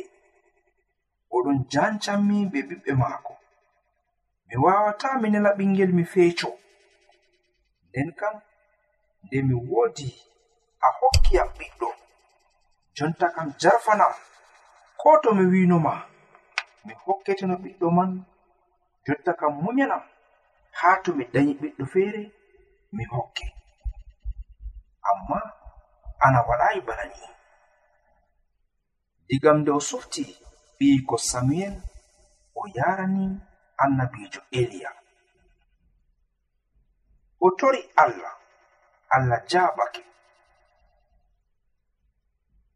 oɗon 1.36 1.58
jancanmi 1.72 2.38
be 2.52 2.60
ɓiɓɓe 2.70 2.92
maako. 3.02 3.34
Mi 4.48 4.56
wawata 4.64 5.08
mi 5.22 5.30
nela 5.30 5.52
ɓingel 5.58 5.92
mi 5.98 6.04
feeco. 6.14 6.50
nden 7.96 8.12
kam 8.20 8.36
nde 9.24 9.38
mi 9.48 9.56
woodi 9.70 10.10
a 10.86 10.88
hokki 11.00 11.34
am 11.42 11.50
ɓiɗɗo 11.58 11.88
jonta 12.96 13.28
kam 13.36 13.48
jarfanam. 13.62 14.14
Ko 15.00 15.10
to 15.24 15.30
mi 15.38 15.44
winoma 15.54 15.94
mi 16.86 16.94
hokketeno 17.04 17.56
ɓiɗɗo 17.64 17.88
man 17.98 18.12
jotta 19.06 19.32
kam 19.40 19.54
munyanam 19.64 20.04
haa 20.80 20.96
to 21.04 21.10
mi 21.18 21.24
dañi 21.34 21.54
ɓiɗɗo 21.62 21.84
feere 21.94 22.22
mi 22.96 23.04
hokke 23.14 23.46
amma 25.10 25.40
ana 26.26 26.40
waɗayi 26.48 26.80
bana 26.88 27.04
ni 27.12 27.20
digam 29.28 29.58
nde 29.60 29.72
o 29.72 29.80
sufti 29.90 30.24
ɓiyiko 30.78 31.16
samuel 31.30 31.76
o 32.60 32.62
yarani 32.76 33.26
annabijo 33.84 34.42
eliya. 34.60 34.92
o 37.46 37.48
tori 37.60 37.82
allah 38.04 38.34
allah 39.16 39.40
jaɓake. 39.52 40.02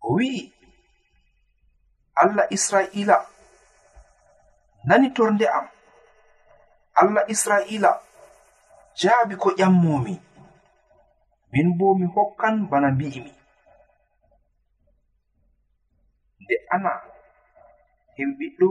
O 0.05 0.13
wi'i 0.17 0.43
allah 2.21 2.45
israila 2.55 3.17
nani 4.87 5.07
torde 5.15 5.45
am? 5.57 5.67
Allah 7.01 7.23
israila 7.33 7.91
jaabi 8.99 9.35
ko 9.41 9.49
ƴammomi? 9.59 10.15
Min 11.51 11.67
bo 11.77 11.87
mi 11.99 12.05
hokkan 12.15 12.55
bana 12.69 12.89
mbi'imi. 12.95 13.31
Nde 16.41 16.55
ana 16.75 16.91
hemɓiɗɗo 18.17 18.67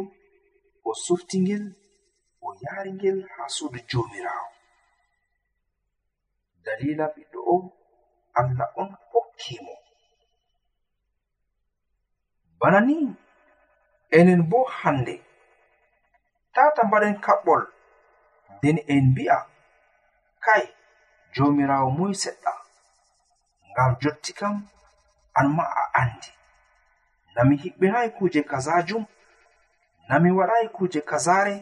o 0.89 0.91
sufti 1.05 1.37
ngel 1.45 1.65
o 2.47 2.49
yaari 2.63 2.91
ngel 2.97 3.19
haa 3.35 3.49
suudu 3.57 3.79
joomiraawo 3.91 4.58
dalila 6.65 7.05
ɓiɗɗo 7.15 7.39
o 7.55 7.57
allah 8.41 8.69
on 8.81 8.91
hokkimo 9.13 9.75
bana 12.61 12.81
ni 12.81 12.97
enen 14.19 14.43
bo 14.51 14.59
hande 14.79 15.15
tata 16.55 16.81
mbaɗen 16.87 17.15
kaɓɓol 17.25 17.63
nden 18.57 18.79
en 18.93 19.05
mbi'a 19.11 19.39
kai 20.45 20.65
jomirawo 21.35 21.89
moy 21.99 22.13
seɗɗa 22.23 22.53
ngam 23.71 23.91
jotti 24.01 24.33
kam 24.39 24.57
an 25.39 25.47
ma 25.57 25.65
a 25.81 25.83
andi 26.01 26.31
nami 27.35 27.55
hiɓɓinayi 27.63 28.09
kuje 28.17 28.41
kazajum 28.51 29.05
nami 30.09 30.31
waɗayi 30.39 30.67
kuje 30.77 31.01
kazare 31.11 31.55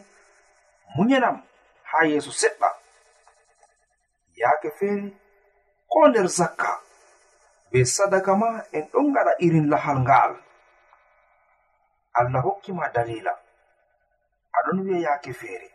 munyanam 0.95 1.37
ha 1.89 1.97
yeeso 2.09 2.31
seɗɗa. 2.41 2.69
yaake 4.41 4.69
feeri 4.79 5.09
ko 5.91 5.99
nder 6.07 6.27
zakka 6.37 6.71
be 7.71 7.79
sadaka 7.95 8.31
ma 8.41 8.49
en 8.77 8.85
ɗon 8.91 9.07
gaɗa 9.13 9.31
irin 9.45 9.67
lahal 9.71 9.97
nga'al. 10.05 10.33
Allah 12.19 12.41
hokkima 12.45 12.85
dalila 12.95 13.33
aɗon 14.57 14.77
wi'a 14.85 14.99
yaake 15.05 15.31
feere. 15.33 15.69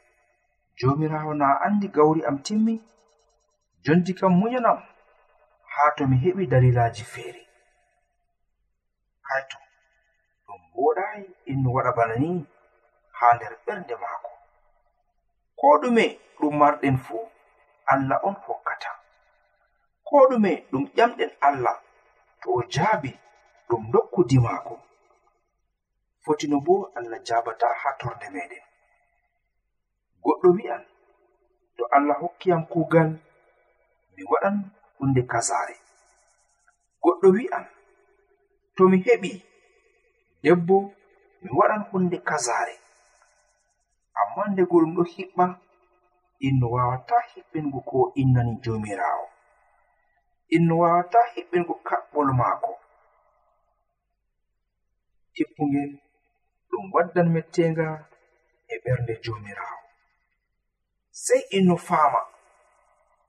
Jomirawo 0.78 1.32
na 1.34 1.46
andi 1.66 1.88
gawri 1.94 2.20
am 2.28 2.38
timmi 2.46 2.74
jonti 3.84 4.12
kam 4.18 4.32
muyanam 4.40 4.78
haa 5.72 5.90
to 5.96 6.02
mi 6.06 6.16
heɓi 6.24 6.46
dalilaji 6.50 7.04
feere. 7.12 7.42
Kaito 9.26 9.58
ɗum 10.46 10.60
woɗayi 10.74 11.24
in 11.50 11.66
waɗa 11.74 11.92
bana 11.96 12.14
ni 12.22 12.30
haa 13.18 13.34
nder 13.36 13.52
ɓernde 13.66 13.94
maako. 14.02 14.30
Ko 15.58 15.66
ɗume 15.82 16.04
ɗum 16.40 16.54
marɗen 16.60 16.96
fuu. 17.04 17.20
allah 17.86 18.18
on 18.24 18.34
hokkata. 18.46 18.90
Ko 20.04 20.16
ɗume 20.30 20.52
ɗum 20.70 20.84
ƴamɗen 20.96 21.30
allah 21.40 21.76
to 22.40 22.50
o 22.56 22.62
jaabi 22.72 23.10
ɗum 23.68 23.82
dokkudi 23.92 24.38
maako. 24.44 24.74
Fotino 26.24 26.60
bo 26.66 26.74
allah 26.96 27.18
jabata 27.26 27.66
haa 27.80 27.96
torde 28.00 28.26
meɗen 28.34 28.62
goɗɗo 30.24 30.48
wi'an 30.56 30.82
to 31.76 31.84
allah 31.96 32.16
hokkiyam 32.20 32.62
kuugal 32.70 33.10
mi 34.16 34.22
waɗan 34.30 34.56
hunde 34.98 35.22
kazare 35.32 35.76
goɗɗo 37.02 37.28
wi'an 37.36 37.64
to 38.76 38.82
mi 38.88 38.98
heɓi 39.06 39.32
debbo 40.42 40.76
mi 41.42 41.50
waɗan 41.58 41.82
hunde 41.90 42.18
kazare 42.28 42.74
amma 44.20 44.44
ndego 44.52 44.76
ɗum 44.80 44.92
ɗo 44.96 45.02
hiɓɓa 45.14 45.44
inno 46.46 46.66
wawata 46.74 47.16
hiɓɓingo 47.30 47.78
ko 47.88 47.98
innani 48.20 48.52
jomirawo. 48.64 49.26
Inno 50.54 50.74
wawata 50.82 51.18
hiɓɓingo 51.34 51.74
kaɓɓol 51.88 52.28
maako. 52.38 52.72
Tippugel 55.34 55.90
ɗum 56.68 56.84
waddan 56.94 57.28
mettenga 57.34 57.86
e 58.68 58.74
ɓernde 58.84 59.14
jomirawo. 59.24 59.80
Sei 61.24 61.42
inno 61.56 61.76
faama 61.86 62.20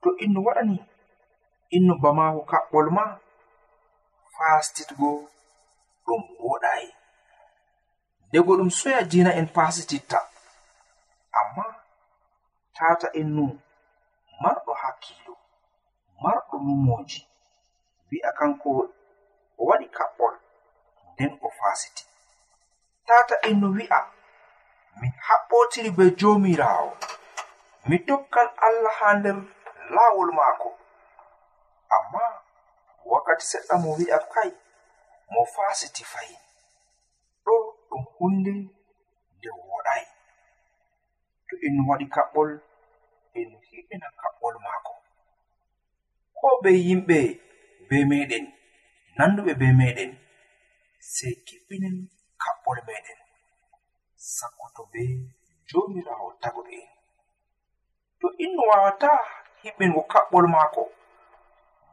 to 0.02 0.08
inno 0.24 0.40
waɗani 0.46 0.76
inno 1.76 1.94
bamaako 2.02 2.40
kaɓɓol 2.50 2.86
ma 2.96 3.04
fastitgo 4.34 5.08
ɗum 6.06 6.22
woɗayi. 6.46 6.88
Ndego 8.28 8.52
ɗum 8.58 8.70
soya 8.78 9.00
dina 9.10 9.30
en 9.40 9.46
pasititta 9.56 10.18
amma 11.40 11.64
tata 12.76 13.08
en 13.20 13.28
nun 13.36 13.52
marɗo 14.42 14.72
hakkilo 14.82 15.34
marɗo 16.22 16.54
numoji 16.66 17.20
wi'a 18.10 18.30
kanko 18.38 18.68
o 19.58 19.62
waɗi 19.68 19.86
kaɓɓol 19.96 20.34
nden 21.12 21.32
o 21.42 21.48
fasiti 21.58 22.04
tata 23.06 23.34
en 23.48 23.56
no 23.60 23.68
wi'a 23.76 23.98
min 25.00 25.12
haɓɓotiri 25.26 25.90
be 25.96 26.04
jomirawo 26.18 26.90
mi 27.88 27.96
tokkan 28.06 28.48
allah 28.66 28.92
ha 29.00 29.08
nder 29.18 29.36
laawol 29.94 30.30
maako. 30.38 30.68
Amma 31.96 32.22
wakkati 33.10 33.44
seɗɗa 33.50 33.74
mo 33.82 33.90
wi'a 33.98 34.18
kai 34.32 34.50
mo 35.32 35.40
fasiti 35.54 36.02
fahin. 36.12 36.40
Ɗo 37.44 37.54
ɗum 37.88 38.02
hunde 38.16 38.52
to 41.54 41.66
en 41.66 41.76
waɗi 41.88 42.06
kaɓɓol 42.14 42.50
en 43.38 43.50
hiɗina 43.68 44.08
kaɓɓol 44.20 44.54
maako. 44.64 44.92
Ko 46.38 46.48
ɓe 46.62 46.70
yimɓe 46.86 47.18
be 47.88 47.96
meɗen 48.10 48.44
nanduɓe 49.16 49.52
be 49.60 49.66
meɗen 49.80 50.10
sei 51.12 51.34
kiɓɓinen 51.46 51.96
kaɓɓol 52.42 52.78
meɗen 52.88 53.18
sakkoto 54.36 54.82
be 54.92 55.02
jomirawo 55.68 56.28
tagoɗo 56.42 56.70
en. 56.80 56.88
To 58.20 58.26
innu 58.44 58.62
wawata 58.70 59.10
hiɓɓingo 59.62 60.00
kaɓɓol 60.12 60.46
maako 60.54 60.82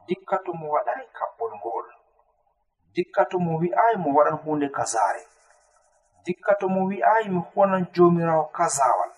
dikka 0.06 0.36
to 0.44 0.50
mo 0.60 0.66
waɗai 0.74 1.02
kaɓɓol 1.18 1.52
ngo'ol 1.58 1.88
dikka 2.94 3.22
to 3.30 3.36
mo 3.44 3.52
wi'ai 3.60 3.94
mo 4.02 4.08
waɗan 4.16 4.36
hunde 4.42 4.66
kazare 4.76 5.22
dikka 6.24 6.52
to 6.60 6.66
mo 6.74 6.80
wi'ai 6.90 7.24
mi 7.34 7.40
honan 7.54 7.84
jomirawo 7.94 8.44
kazawal. 8.56 9.10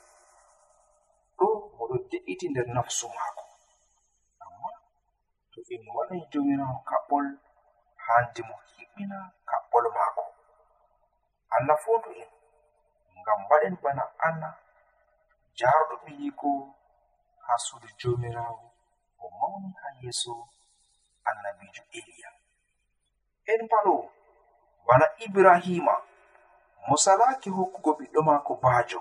ɗo 1.38 1.46
oɗo 1.80 1.96
de'iti 2.10 2.46
nder 2.50 2.66
nafsu 2.74 3.06
maako. 3.16 3.44
Amma 4.44 4.70
to 5.52 5.58
en 5.74 5.82
waɗan 5.96 6.20
jomirawo 6.30 6.76
kaɓɓol 6.88 7.26
handi 8.04 8.40
mo 8.48 8.54
hiɓɓina 8.74 9.18
kaɓɓol 9.48 9.84
maako. 9.96 10.22
Allah 11.54 11.76
fondu 11.84 12.10
en 12.22 12.30
ngam 13.20 13.38
mbaɗen 13.44 13.74
bana 13.82 14.04
anna 14.26 14.48
jarɗuɓe 15.58 15.96
ɓiyiko 16.04 16.48
ha 17.44 17.52
suudu 17.64 17.88
jomirawo 18.00 18.64
o 19.22 19.24
mawni 19.38 19.68
ha 19.80 19.88
yeeso 20.02 20.32
annabijo 21.28 21.82
eliya. 21.98 22.30
En 23.52 23.60
mbalo 23.66 23.94
bana 24.86 25.06
ibrahima 25.24 25.94
mo 26.86 26.94
salaki 27.04 27.48
hokkugo 27.56 27.90
ɓiɗɗo 27.98 28.20
maako 28.28 28.52
baajo. 28.62 29.00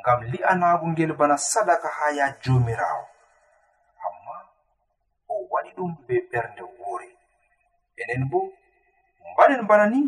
ngam 0.00 0.20
li'anagu 0.32 0.86
ngel 0.92 1.12
bana 1.18 1.36
sadaka 1.36 1.88
haa 1.88 2.10
ya 2.18 2.26
joomiraawo. 2.42 3.04
Amma 4.06 4.36
o 5.28 5.34
waɗi 5.52 5.70
ɗum 5.76 5.90
be 6.06 6.14
ɓernde 6.30 6.62
woore. 6.78 7.08
Enen 8.00 8.22
bo 8.30 8.38
mbaɗen 9.32 9.66
bana 9.68 9.86
ni 9.92 10.00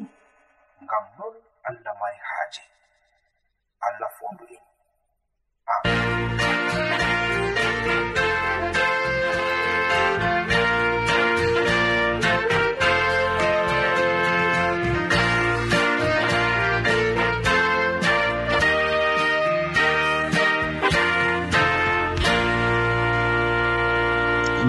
ngam 0.84 1.04
non 1.18 1.34
allah 1.68 1.94
mari 2.00 2.18
haaje. 2.28 2.62
Allah 3.86 4.10
fondu 4.18 4.44
en. 4.54 4.62
Amin. 5.72 6.89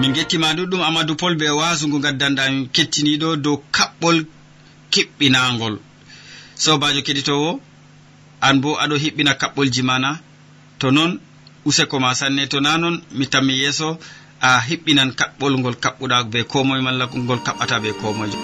min 0.02 0.12
gettima 0.16 0.48
ɗuɗɗum 0.56 0.82
amadou 0.88 1.14
pol 1.20 1.34
be 1.40 1.46
wasungu 1.60 1.98
gaddandami 2.04 2.60
kettiniɗo 2.74 3.28
dow 3.44 3.56
kaɓɓol 3.76 4.16
kiɓɓinagol 4.92 5.74
sobajo 6.62 7.00
keɗitowo 7.06 7.50
an 8.46 8.56
bo 8.62 8.70
aɗo 8.82 8.94
hiɓɓina 9.04 9.32
kaɓɓolji 9.40 9.82
mana. 9.90 10.10
To 10.80 10.86
noon 10.96 11.12
useko 11.68 11.96
ma 12.04 12.10
sanne. 12.20 12.42
To 12.52 12.58
na 12.64 12.70
noon 12.82 12.96
mi 13.18 13.24
tammi 13.32 13.52
yeeso 13.62 13.88
a 14.40 14.48
hiɓɓinan 14.68 15.10
kaɓɓol 15.18 15.52
ngol 15.60 15.76
kaɓɓuɗa 15.84 16.16
be 16.32 16.38
komoye 16.52 16.82
malla 16.86 17.04
ngol 17.24 17.40
kaɓɓata 17.46 17.76
be 17.82 17.90
komoje 18.00 18.38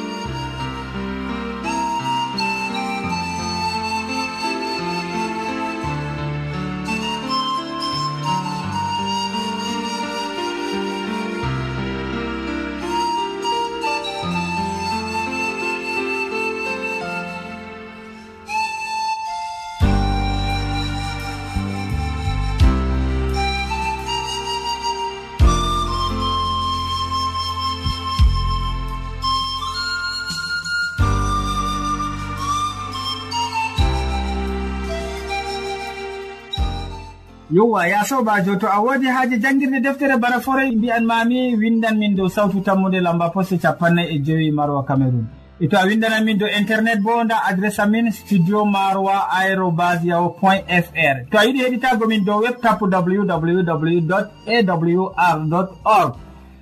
yowa 37.51 37.87
ya 37.87 38.05
sobajo 38.05 38.57
to 38.57 38.69
a 38.69 38.81
wodi 38.81 39.07
haaji 39.07 39.39
jangguirde 39.39 39.81
deftere 39.81 40.17
bana 40.17 40.41
forey 40.41 40.71
mbiyan 40.77 41.05
mami 41.05 41.57
windan 41.57 41.97
min 41.99 42.15
dow 42.17 42.29
sawtu 42.29 42.61
tammude 42.61 43.01
lamba 43.01 43.31
poste 43.31 43.57
capannay 43.59 44.07
e 44.15 44.19
joyi 44.19 44.51
maroa 44.51 44.83
cameron 44.85 45.25
e 45.61 45.67
to 45.69 45.77
a 45.79 45.87
windanan 45.87 46.25
min 46.25 46.39
dow 46.39 46.47
internet 46.49 47.01
bo 47.01 47.25
nda 47.25 47.41
adresse 47.49 47.79
amin 47.81 48.13
studio 48.13 48.65
maroa 48.65 49.33
aérobas 49.33 50.05
yaho 50.05 50.29
point 50.41 50.65
fr 50.69 51.25
to 51.31 51.39
a 51.39 51.45
yiɗi 51.47 51.59
heɗitago 51.65 52.07
min 52.07 52.25
dow 52.25 52.41
web 52.43 52.61
tapu 52.61 52.85
www 52.85 54.13
awr 54.47 55.69
org. 55.85 56.15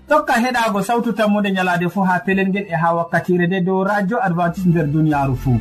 Tokka 0.09 0.33
heɗago 0.35 0.83
sawtu 0.83 1.13
tammude 1.13 1.51
ñalade 1.51 1.89
fo 1.91 2.03
ha 2.05 2.21
pelel 2.25 2.49
ngel 2.49 2.67
e 2.71 2.77
ha 2.83 2.95
wakkatire 2.95 3.47
nde 3.47 3.61
dow 3.67 3.83
radio 3.85 4.23
advantice 4.23 4.69
nder 4.69 4.87
duniyaru 4.87 5.35
fou 5.37 5.59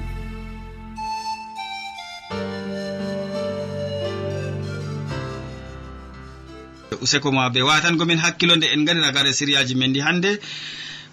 to 6.96 7.04
useko 7.04 7.32
ma 7.32 7.50
ɓe 7.50 7.62
watangomin 7.62 8.18
hakkilonde 8.20 8.68
en 8.74 8.86
gandira 8.86 9.12
gare 9.12 9.34
siriyaji 9.34 9.76
men 9.76 9.90
ndi 9.92 10.00
hannde 10.00 10.40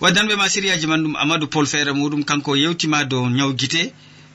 waddanɓe 0.00 0.34
ma 0.36 0.48
siriyaji 0.48 0.86
man 0.86 1.02
ɗum 1.04 1.14
amadou 1.22 1.48
pol 1.48 1.66
feere 1.66 1.92
muɗum 1.92 2.22
kanko 2.24 2.56
yewtima 2.56 3.04
dow 3.04 3.24
nyaw 3.28 3.50
gite 3.60 3.92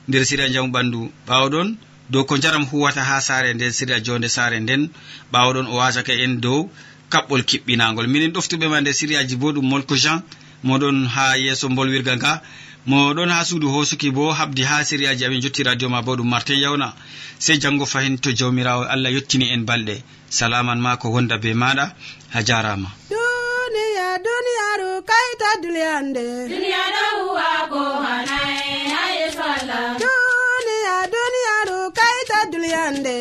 nder 0.08 0.24
siriya 0.28 0.48
jamu 0.52 0.68
ɓandu 0.72 1.00
ɓawɗon 1.28 1.76
dow 2.10 2.24
ko 2.24 2.36
jaram 2.38 2.64
huwata 2.70 3.02
ha 3.04 3.20
saare 3.20 3.54
nden 3.54 3.72
siriya 3.72 4.00
jonde 4.00 4.28
saare 4.28 4.60
nden 4.60 4.88
ɓawɗon 5.32 5.66
o 5.68 5.74
wasake 5.76 6.12
en 6.24 6.40
dow 6.40 6.70
kaɓɓol 7.12 7.42
kiɓɓinagol 7.44 8.06
minin 8.08 8.32
ɗoftuɓe 8.32 8.66
ma 8.68 8.80
nder 8.80 8.94
siriyaji 8.94 9.36
bo 9.36 9.52
ɗum 9.52 9.66
molko 9.68 9.94
jean 9.96 10.22
moɗon 10.64 11.06
ha 11.14 11.36
yeeso 11.36 11.68
bolwirgal 11.68 12.16
nga. 12.16 12.42
Moɗon 12.88 13.30
ha 13.30 13.44
suudu 13.44 13.68
hosuki 13.68 14.10
bo 14.10 14.32
habdi 14.32 14.62
ha 14.62 14.82
sériyaji 14.84 15.24
amin 15.26 15.40
jotti 15.42 15.62
radio 15.62 15.88
ma 15.88 16.02
bo 16.02 16.16
ɗum 16.16 16.28
martin 16.28 16.58
yawna. 16.58 16.94
Sey 17.38 17.58
janngo 17.58 17.86
fahin 17.86 18.18
to 18.18 18.30
jawmirawo 18.32 18.84
allah 18.88 19.10
yettini 19.12 19.50
en 19.52 19.64
balɗe. 19.68 20.02
Salaman 20.30 20.80
ma 20.80 20.96
ko 20.96 21.08
wonda 21.10 21.38
be 21.38 21.52
maɗa 21.54 21.92
ha 22.32 22.40
jarama. 22.42 22.88
Duniya 23.10 24.08
duniyaru 24.26 24.90
kayta 25.10 25.48
duliyande 25.62 26.24
duniya 26.48 26.84
ɗo 26.94 27.04
huwa 27.20 27.50
ko 27.70 27.80
hanay 28.04 28.88
ha 28.94 29.04
yeso 29.20 29.42
allah 29.56 29.96
duniya 30.00 30.96
duniyaru 31.14 31.78
kayta 31.98 32.38
duliyande 32.52 33.16